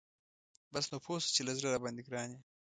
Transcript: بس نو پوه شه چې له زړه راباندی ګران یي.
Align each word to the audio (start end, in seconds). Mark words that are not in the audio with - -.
بس 0.73 0.85
نو 0.91 0.97
پوه 1.05 1.17
شه 1.23 1.29
چې 1.35 1.41
له 1.47 1.51
زړه 1.57 1.67
راباندی 1.73 2.03
ګران 2.09 2.27
یي. 2.33 2.39